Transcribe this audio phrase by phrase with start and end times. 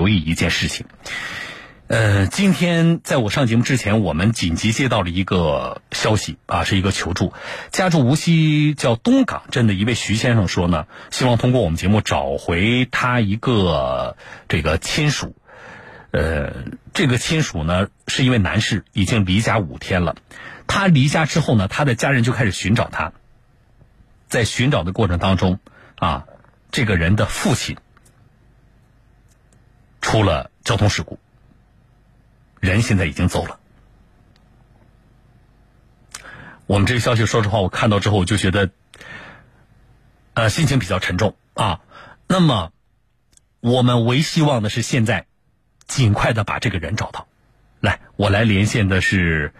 [0.00, 0.86] 留意一件事情。
[1.86, 7.34] 呃，今天在我上节目之前，我们紧急接到了一个消息啊，是一个求助。
[7.70, 14.16] 家住无锡叫东港镇的一位徐先生说呢，希望通过我们节目找回他一个
[14.48, 15.36] 这个亲属。
[16.12, 16.64] 呃，
[16.94, 20.16] 这个亲属呢是一位男士，已经离家五天了。
[20.66, 23.12] 他离家之后呢，他的家人就开始寻找他。
[24.28, 25.58] 在寻找的过程当中，
[25.96, 26.24] 啊，
[26.70, 27.76] 这个人的父亲
[30.10, 31.20] 出了交通事故。
[32.58, 33.60] 人现在已经走了。
[36.66, 38.70] 我们这个消息，说实话，我看到之后，我就觉得，
[40.34, 41.80] 呃，心情比较沉重啊。
[42.26, 42.72] 那么，
[43.60, 45.26] 我们唯希望的是现在
[45.86, 47.28] 尽快的把这个人找到。
[47.78, 49.54] 来，我来连线的是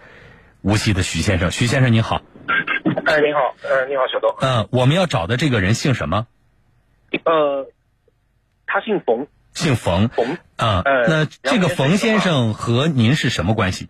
[0.61, 1.49] 无锡的徐先生。
[1.49, 2.21] 徐先生您好。
[3.05, 4.35] 哎，你好，呃，你好，小东。
[4.41, 6.27] 嗯，我们要找的这个人姓什么？
[7.23, 7.71] 呃，
[8.67, 9.27] 他姓冯。
[9.53, 13.89] 姓冯，冯啊，那这个冯先生和您是什么关系？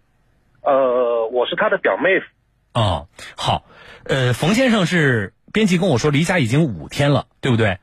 [0.61, 2.25] 呃，我是他的表妹夫。
[2.73, 3.65] 哦，好，
[4.05, 7.77] 呃，冯先生是编辑跟我说离家已经五天了，对不对？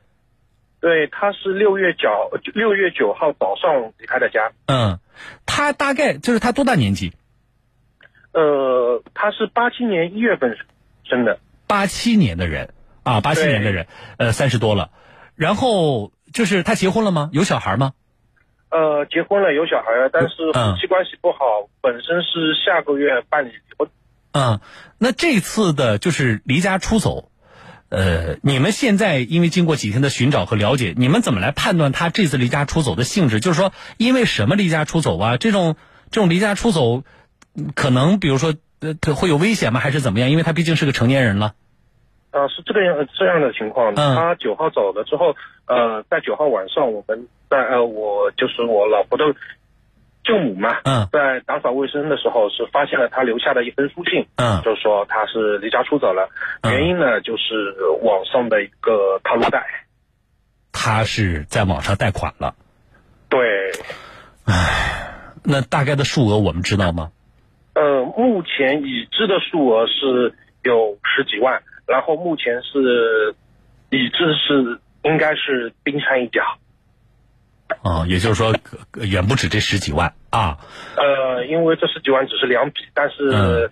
[0.81, 2.09] 对，他是六月九
[2.53, 4.51] 六月九号早上离开的家。
[4.67, 4.99] 嗯，
[5.45, 7.13] 他大概就是他多大年纪？
[8.33, 10.57] 呃，他是八七年一月份
[11.03, 11.39] 生的。
[11.67, 14.91] 八七年的人啊，八七年的人，呃，三十多了，
[15.35, 16.11] 然后。
[16.33, 17.29] 就是他结婚了吗？
[17.33, 17.93] 有小孩吗？
[18.69, 21.37] 呃，结婚了，有小孩了，但是夫妻关系不好，
[21.81, 23.89] 本身是下个月办理离婚。
[24.31, 24.59] 嗯，
[24.99, 27.31] 那这次的就是离家出走，
[27.89, 33.39] 呃，你们现在因为经过几天的寻找和了解，你们怎么来判断他这次离家出走的性质？
[33.39, 35.37] 就是说，因为什么离家出走啊？
[35.37, 35.75] 这种
[36.11, 37.03] 这种离家出走，
[37.73, 39.79] 可能比如说呃，会有危险吗？
[39.79, 40.29] 还是怎么样？
[40.29, 41.55] 因为他毕竟是个成年人了。
[42.31, 43.95] 啊，是这个样这样的情况。
[43.95, 45.35] 他九号走了之后，
[45.65, 49.25] 呃，在九号晚上，我们在呃，我就是我老婆的
[50.23, 56.29] 舅母嘛，嗯，在打扫卫生的时候，是发现了他留下的一封书信，嗯，就说他是离家出走了，
[56.65, 57.73] 原因呢就是
[58.03, 59.65] 网上的一个套路贷，
[60.71, 62.53] 他是在网上贷款了，
[63.27, 63.39] 对，
[64.45, 67.11] 唉，那大概的数额我们知道吗？
[67.73, 71.63] 呃，目前已知的数额是有十几万。
[71.89, 73.33] 然后目前是，
[73.89, 76.43] 已知是应该是冰山一角，
[77.83, 78.53] 哦，也就是说
[78.93, 80.59] 远不止这十几万啊。
[80.95, 83.71] 呃，因为这十几万只是两笔，但是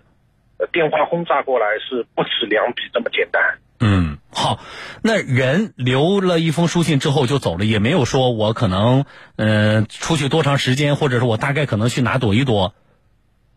[0.71, 3.59] 电话轰炸过来是不止两笔这么简单。
[3.79, 4.59] 嗯，好，
[5.03, 12.73] 那人留了一封书信之后就走了，也没有说我可能嗯出去多长时间，或者是我大概可能去哪躲一躲。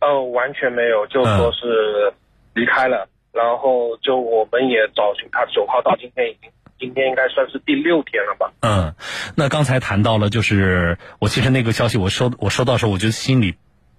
[0.01, 2.13] 呃，完全没有，就说是
[2.53, 3.09] 离开了。
[3.33, 8.53] 然后就我们也找寻他，九号到今天已经，今天应该算是第六天了吧？
[8.61, 8.95] 嗯，
[9.37, 13.55] 那刚才谈到了，就是我其实那个消息我收我收到时候，我觉得心里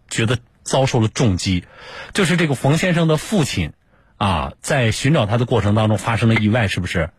[0.09, 1.63] 觉得遭受了重击，
[2.13, 3.71] 就是这个冯先生的父亲
[4.17, 7.09] 啊，在寻找他的过程当中发生了意外，是不是？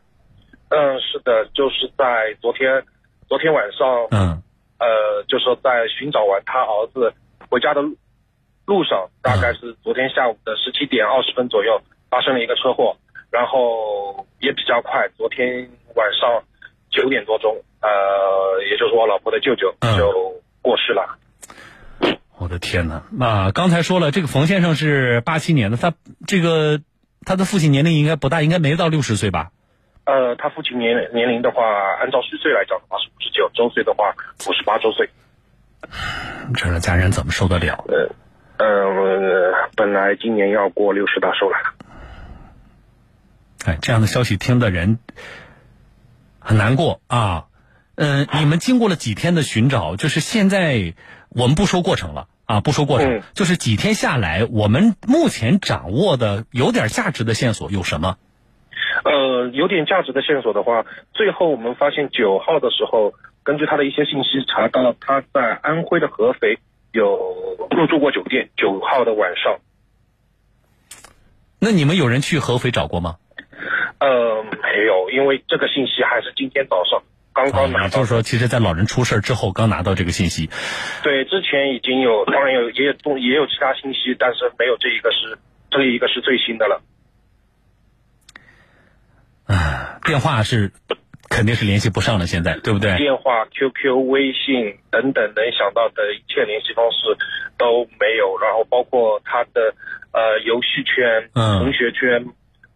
[0.68, 2.84] 嗯，是的，就是在昨天，
[3.28, 4.42] 昨天晚上，嗯，
[4.78, 7.14] 呃，就是在寻找完他儿子
[7.48, 7.82] 回家的
[8.66, 11.80] 路上，大概是昨天下午的十七点二十分左右。
[12.12, 12.94] 发生了一个车祸，
[13.30, 15.08] 然后也比较快。
[15.16, 16.44] 昨天晚上
[16.90, 21.16] 九点多钟，呃，也就是我老婆的舅舅就过世了。
[22.36, 23.02] 我的天哪！
[23.10, 25.94] 那刚才说了，这个冯先生是八七年的，他
[26.26, 26.82] 这个
[27.24, 29.48] 他的父亲年龄应该不大，应该没到六十岁吧？
[30.04, 31.64] 呃，他父亲年年龄的话，
[31.98, 34.14] 按照虚岁来讲的话是五十九周岁的话，
[34.46, 35.08] 五十八周岁。
[36.54, 37.82] 这让家人怎么受得了？
[37.88, 38.06] 呃，
[38.58, 41.56] 呃，本来今年要过六十大寿了。
[43.64, 44.98] 哎，这样的消息听的人
[46.38, 47.46] 很难过啊。
[47.94, 50.94] 嗯，你们经过了几天的寻找，就是现在
[51.28, 58.16] 我们不说过程了啊，不说过程，就是几天下来，我们目前掌握的有点价值的线索有什么？
[59.04, 66.58] 呃，有点价值的线索的话，最后我们发现九号的时候，根据他的一些信息查到他在安徽的合肥
[66.92, 68.48] 有入住过酒店。
[68.56, 69.60] 九号的晚上，
[71.58, 73.16] 那你们有人去合肥找过吗？
[73.98, 77.88] 呃，没有，因为这个信息还是今天早上刚刚拿到。
[77.88, 80.50] 就是说，其实，在老人出事之后，刚拿到这个信息。
[81.02, 85.38] 对，之前已经有，当然有，也有也有其他信息，但是没有这一个是，
[85.70, 86.82] 这一个是最新的了。
[89.46, 90.72] 啊，电话是
[91.30, 92.96] 肯定是联系不上了，现在对不对？
[92.96, 97.16] 电话、QQ、微信等等能想到的一切联系方式
[97.56, 99.74] 都没有，然后包括他的
[100.12, 102.26] 呃游戏圈、同学圈。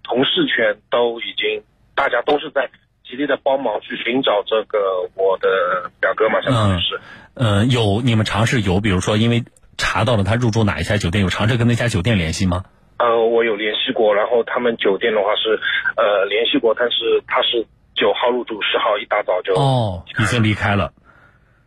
[0.06, 1.62] 同事圈都已经，
[1.94, 2.70] 大家都是在
[3.04, 6.98] 极力的帮忙去寻找这个我的表哥嘛，相当于是。
[7.34, 9.44] 嗯，有你们尝试有，比如说因为
[9.76, 12.64] 查到了他入住哪一家酒店，有尝试跟那家酒店联系吗？
[12.98, 15.60] 呃，我有联系过，然后他们酒店的话是
[15.96, 20.92] 呃联系过，但是他是九号入住，十号一大早就哦已经离开了。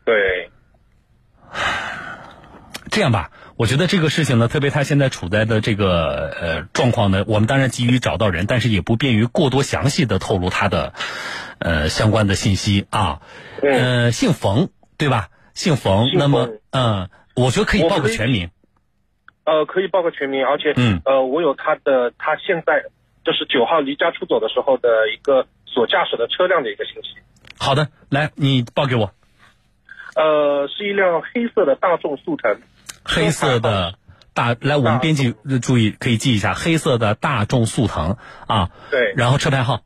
[0.06, 0.50] 对，
[2.92, 10.94] 这样吧，我觉得这个事情呢，特别他现在处在的这个呃状况呢，我们当然急于找到人，但是也不便于过多详细的透露他的
[11.60, 13.22] 呃相关的信息啊。
[13.62, 15.30] 呃，姓冯对吧？
[15.54, 18.50] 姓冯，那么嗯，我觉得可以报个全名。
[19.46, 22.84] 呃，可以报个全名，而且嗯呃，我有他的他现在
[23.26, 27.10] 就是九号离家出走的时候的一个所驾驶的车辆的一个信息。
[27.58, 29.12] 好的，来你报给我。
[30.16, 32.62] 呃，是一辆黑色的大众速腾。
[33.10, 33.98] 黑色的
[34.34, 38.18] 大，来我们编辑注意可以记一下，黑色的大众速腾
[38.48, 38.72] 啊。
[38.92, 39.14] 对。
[39.18, 39.84] 然后车牌号。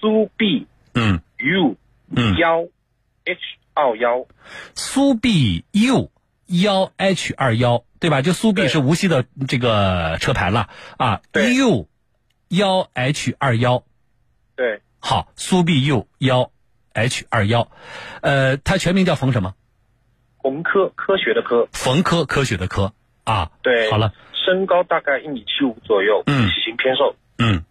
[0.00, 1.76] 苏 B 嗯 U
[2.14, 2.62] 嗯幺
[3.24, 3.40] H
[3.74, 4.26] 二幺。
[4.74, 6.10] 苏 B U
[6.46, 7.84] 幺 H 二幺。
[8.00, 8.20] 对吧？
[8.20, 10.68] 就苏 B 是无锡的这个车牌了
[10.98, 11.88] 啊，U
[12.48, 13.82] 幺 H 二幺，
[14.56, 16.50] 对，好，苏 B U 幺
[16.92, 17.70] H 二幺，
[18.20, 19.54] 呃，它全名叫冯什么？
[20.44, 21.66] 冯科，科学的科。
[21.72, 22.92] 冯科，科学的科
[23.24, 23.50] 啊。
[23.62, 24.12] 对，好了，
[24.46, 27.64] 身高大概一米七五左右，嗯，体型偏瘦，嗯，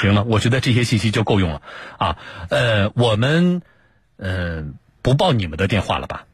[0.00, 1.60] 行了，我觉得这些信息就够用了
[1.98, 2.16] 啊。
[2.48, 3.62] 呃，我们
[4.16, 4.64] 呃
[5.02, 6.26] 不报你们的电话了吧？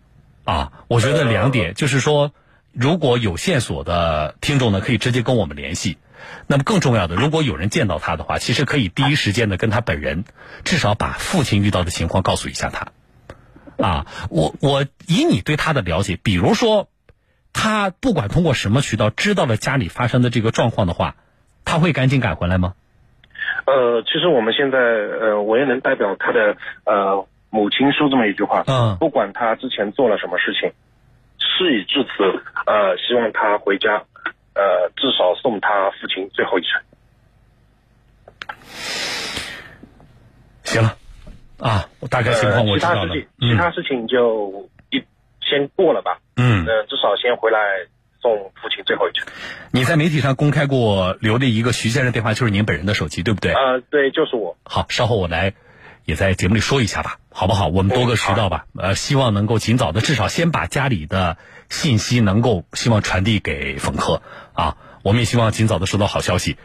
[0.45, 2.33] 啊，我觉得两点就是说。
[2.79, 5.97] 如果有线索的听众呢，可以直接跟我们联系。
[6.47, 10.25] 那么更重要的，如果有人见到他的话，其实可以第一时间的跟他本人，
[10.63, 12.89] 至少把父亲遇到的情况告诉一下他。
[13.83, 16.89] 啊，我我以你对他的了解，比如说，
[17.53, 21.17] 他不管通过什么渠道知道了家里发生的这个状况的话，
[21.65, 22.75] 他会赶紧赶回来吗？
[23.67, 30.73] 呃，其实我们现在呃，我也能代表他的呃母亲说这么一句话，嗯，不管他之前做了什么事情。
[31.39, 32.25] 事已至此，
[32.67, 34.05] 呃，希望他回家，
[34.55, 36.83] 呃，至少送他父亲最后一程。
[40.65, 40.97] 行了，
[41.59, 43.15] 啊，我大概情况我知道了。
[43.15, 45.03] 其他事情，其他事情就一
[45.41, 46.19] 先过了吧。
[46.37, 47.59] 嗯，呃，至少先回来
[48.21, 49.27] 送父亲最后一程。
[49.73, 53.53] 你在媒体上公开过留的一个徐先生电话，就是您本人的手机，对不对？
[53.53, 54.57] 呃，对，就是我。
[54.65, 55.55] 好，稍后我来。
[56.05, 57.67] 也在节目里说一下吧，好不好？
[57.67, 61.37] 我们多个渠道吧，呃，希望能够尽早的，至少先把家里的
[61.69, 64.23] 信息能够希望传递给冯科
[64.53, 64.77] 啊。
[65.03, 66.59] 我们也希望尽早的收到好消息。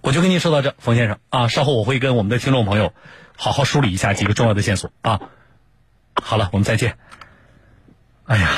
[0.00, 2.92] 我就跟您说到这，冯先生啊，稍后我会跟我们的听众朋友
[3.36, 5.20] 好好梳理一下几个重要的线索啊。
[6.14, 6.96] 好了，我们再见。
[8.24, 8.50] 哎呀，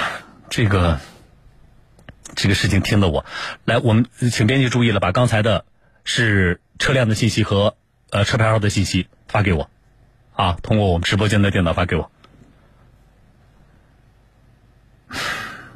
[0.50, 1.00] 这个
[2.34, 3.24] 这个事情听得我
[3.64, 5.64] 来，我们请编辑注意了，把刚才的
[6.04, 7.76] 是车辆的信息和
[8.10, 9.70] 呃车牌号的信息发给我。
[10.34, 12.10] 啊，通过我们直播间的电脑发给我。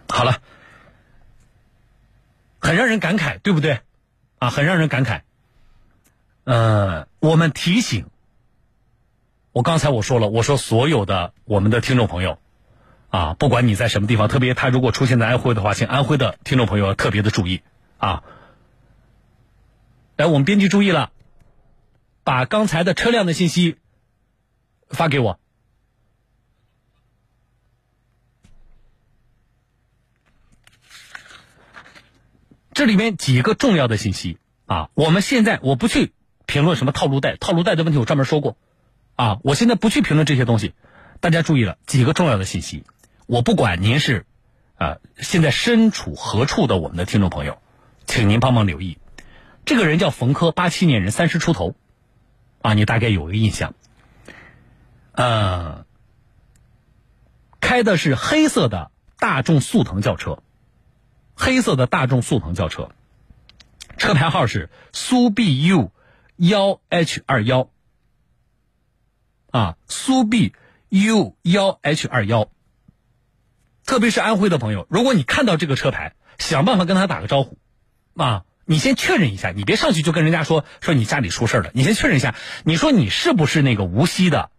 [0.09, 0.43] 好了，
[2.61, 3.81] 很让人感慨，对不对？
[4.39, 5.23] 啊，很让人感慨。
[6.45, 8.11] 呃，我们提醒，
[9.53, 12.39] 我刚才我说了，我说所有的我们的听众朋友，
[13.09, 17.63] 啊，不管你在什么地方，特别他如果出现在安徽的话，请安徽的听众朋友要特别的注意
[17.99, 18.23] 啊。
[20.17, 21.13] 来，我们编辑注意了，
[22.25, 23.77] 把刚才的车辆的信息。
[24.93, 25.39] 发给我，
[32.73, 34.91] 这里面几个重要的信息啊！
[34.95, 36.13] 我们现在我不去
[36.45, 38.57] 评论什么套路贷，套路贷的问题我专门说过
[39.21, 39.39] 啊！
[39.43, 40.73] 我现在不去评论这些东西，
[41.21, 42.85] 大家注意了，几个重要的信息，
[43.27, 44.25] 我不管您是
[44.77, 47.59] 啊现在身处何处的我们的听众朋友，
[48.07, 48.97] 请您帮忙留意，
[49.67, 51.75] 这个人叫冯科，八七年人，三十出头，
[52.63, 53.75] 啊，你大概有一个印象。
[55.13, 55.85] 呃，
[57.61, 60.43] 开的是黑色的大众速腾轿车，
[61.35, 62.91] 黑色的大众速腾轿车，
[63.99, 65.93] 车牌号是苏 B U
[66.37, 67.69] 幺 H 二幺，
[69.51, 70.53] 啊，苏 B
[70.89, 72.51] U 幺 H 二幺。
[73.87, 77.59] 特别是安徽的朋友，如果你看到这个车牌，想办法跟他打个招呼，
[78.15, 84.51] 啊，你先确认一下，你别上去就跟人家说说你家里出事了，你先确认一下，你说你是不是那个无锡的？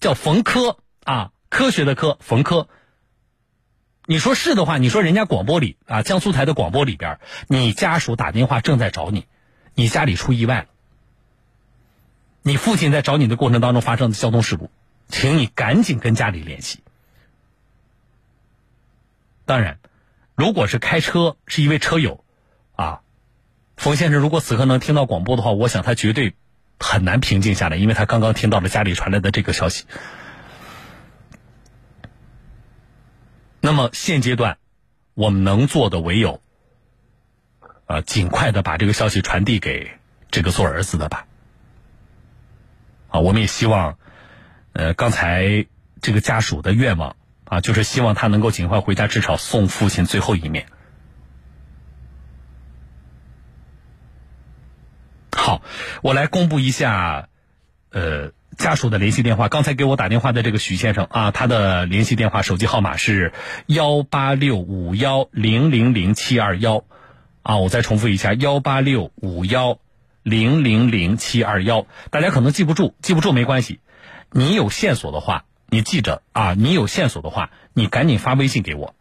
[0.00, 2.68] 叫冯科啊，科学的科，冯科。
[4.08, 7.18] 你说是的话，你说人家广播里啊，江苏台的广播里边，
[7.48, 9.26] 你家属打电话正在找你，
[9.74, 10.66] 你家里出意外了，
[12.46, 14.70] 你父亲在找你的过程当中发生的交通事故，
[15.08, 16.78] 请你赶紧跟家里联系。
[19.44, 19.80] 当然，
[20.36, 22.24] 如果是开车是一位车友，
[22.76, 23.00] 啊，
[23.76, 26.36] 冯先生如果此刻能听到广播的话，我想他绝对
[26.78, 29.84] 很难平静下来，因为他刚刚听到了家里传来的这个消息。
[33.60, 34.58] 那么现阶段，
[35.14, 36.40] 我们能做的唯有，
[37.86, 39.98] 呃，尽快的把这个消息传递给
[40.30, 41.26] 这个做儿子的吧。
[43.20, 43.98] 我们也希望，
[44.72, 45.66] 呃，刚才
[46.00, 50.66] 这个家属的愿望啊，就是希望他能够尽快回家，至少送父亲最后一面。
[55.32, 55.62] 好，
[56.02, 57.28] 我来公布一下，
[57.90, 58.32] 呃。
[58.56, 63.34] 家属的联系电话，刚才给我打电话的这个徐先生啊，他的联系电话手机号码是
[63.66, 66.84] 幺八六五幺零零零七二幺，
[67.42, 69.78] 啊，我再重复一下幺八六五幺
[70.26, 73.78] 零零零七二幺，大家可能记不住，记不住没关系，
[74.32, 78.96] 你有线索的话，你记着啊，你有线索的话，你赶紧发微信给我，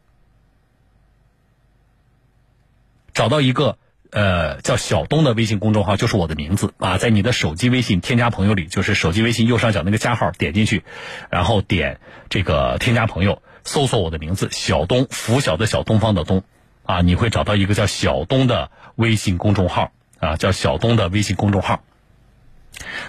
[3.11, 3.79] 找到一个。
[4.11, 10.85] 呃，叫小东的微信公众号就是我的名字啊，在你的手机微信添加朋友里，就是手机微信右上角那个加号，点进去，
[11.29, 16.43] 然后点这个添加朋友，搜索我的名字小东，拂晓的小东方的东，
[16.83, 19.91] 啊，你会找到一个叫小东的微信公众号。
[20.25, 21.83] 啊，叫小东的微信公众号。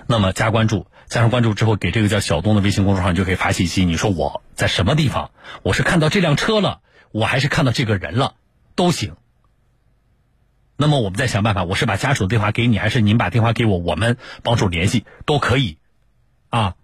[0.06, 5.30] 那么加关注，加上关注之后，给这个叫小东的微信公众号，你就可以发信息，你说我在什么地方，
[5.62, 6.80] 我是看到这辆车了，
[7.10, 8.34] 我还是看到这个人了，
[8.74, 9.16] 都行。
[10.76, 15.78] 那么我们再想办法，我是把家属的电话给你，还是您把电话给我，我们帮助联系都可以，
[16.50, 16.74] 啊。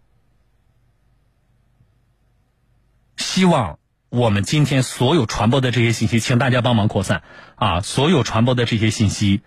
[3.18, 7.22] 希望我们今天所有传播的这些信息，请大家帮忙扩散
[7.54, 7.80] 啊！
[7.80, 9.42] 所有传播的这些信息，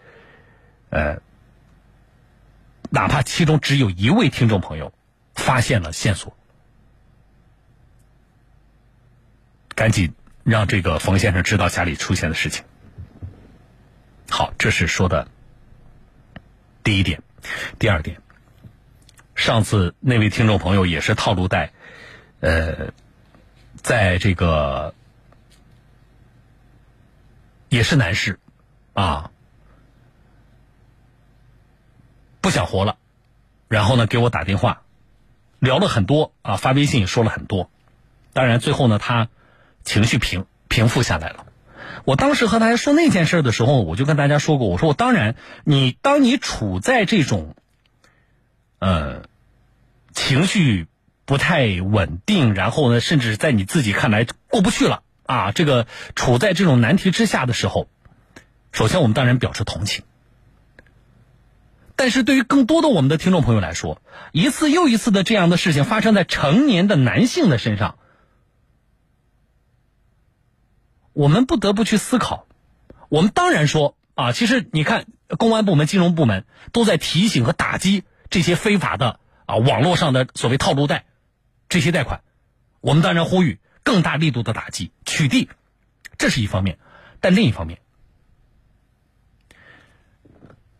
[0.95, 1.21] 呃，
[2.89, 4.93] 哪怕其中只有一位听众朋友
[5.33, 6.37] 发现了线索，
[9.75, 10.13] 赶紧
[10.45, 12.63] 让这个冯先生知道家里出现的事情。
[14.29, 15.27] 好，这是说的
[16.81, 17.21] 第一点。
[17.77, 18.21] 第二点，
[19.35, 21.73] 上次那位听众朋友也是套路贷，
[22.39, 22.93] 呃，
[23.75, 24.95] 在这个
[27.67, 28.39] 也是男士
[28.93, 29.29] 啊，
[32.45, 32.97] 不想活了，
[33.69, 34.83] 然后呢给我打电话，
[35.57, 37.71] 聊了很多啊，发微信也说了很多，
[38.33, 39.29] 当然最后呢他
[39.83, 41.47] 情绪平平复下来了。
[42.03, 47.55] 我当时和大家说那件事的时候，我就跟大家说过，我说我当然，你当你处在这种，
[48.77, 49.23] 呃，
[50.13, 50.85] 情绪
[51.25, 57.87] 不太稳定，然后呢，甚至在你自己看来过不去了啊，这个处在这种难题之下的时候，
[58.71, 60.05] 首先我们当然表示同情，
[61.95, 67.97] 但是对于更多的我们的听众朋友来说，一次又一次的这样的事情发生在成年的男性的身上。
[71.13, 72.47] 我们不得不去思考，
[73.07, 75.05] 我们当然说啊，其实你看，
[75.37, 81.05] 公安部门、金融部门都在提醒和打击这些非法的啊网络上的所谓套路贷，
[81.69, 82.21] 这些贷款，
[82.81, 85.47] 我们当然呼吁更大力度的打击取缔，
[86.17, 86.77] 这是一方面，
[87.21, 87.79] 但另一方面，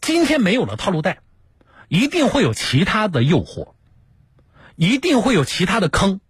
[0.06, 1.18] 今天没有了套路贷，
[1.88, 3.74] 一定会有其他的诱惑，
[4.76, 6.22] 一定会有其他的坑。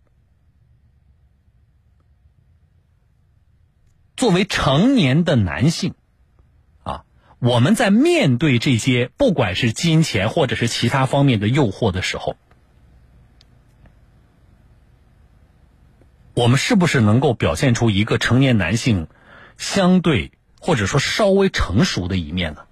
[4.16, 5.94] 作为成年的男性，
[6.84, 7.04] 啊，
[7.40, 12.38] 我们在面对这些不管是金钱或者是其他方面的诱惑的时候，
[16.34, 19.10] 我们是不是能够表现出一个成年男性
[19.58, 22.65] 相对或者说稍微成熟的一面呢？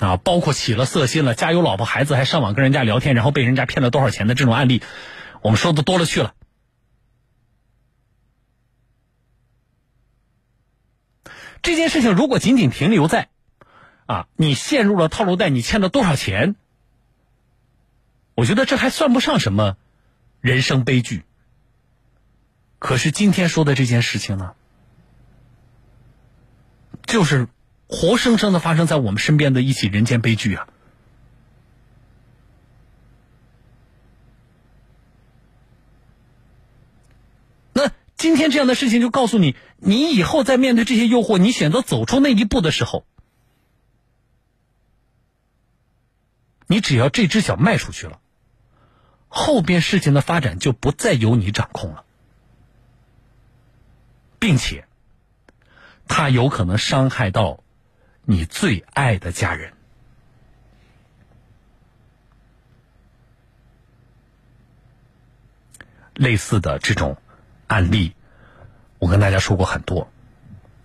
[0.00, 4.82] 啊，包括起了色心了，家有老婆孩子还上网跟人家聊天，然后被人家骗了多少钱的这种案例，
[5.42, 6.34] 我们说的多了去了。
[11.62, 13.28] 这件事情如果仅仅停留在，
[14.06, 16.56] 啊，你陷入了套路贷，你欠了多少钱？
[18.34, 19.76] 我觉得这还算不上什么
[20.40, 21.24] 人生悲剧。
[22.78, 24.54] 可是今天说的这件事情呢，
[27.04, 27.48] 就是
[27.90, 30.68] 活生生的发生在我们身边的一起人间悲剧啊。
[37.72, 43.04] 那今天这样的事情就告诉你，你以后在面对这些诱惑，你选择走出那一步的时候，
[46.68, 48.20] 你只要这只脚迈出去了，
[49.26, 52.04] 后边事情的发展就不再由你掌控了，
[54.38, 54.86] 并且，
[56.06, 57.64] 他有可能伤害到
[58.24, 59.72] 你最爱的家人。
[66.14, 67.16] 类似的这种。
[67.66, 68.16] 案例，
[68.98, 70.10] 我跟大家说过很多。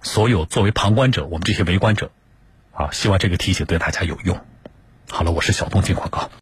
[0.04, 2.12] 所有作为旁观者，我们这些围观者，
[2.72, 4.46] 啊，希望这个提醒对大家有用。
[5.10, 6.30] 好了，我是小东进广告。